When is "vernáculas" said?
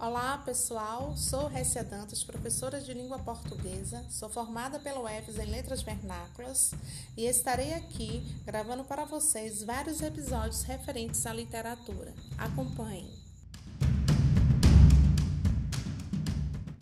5.82-6.70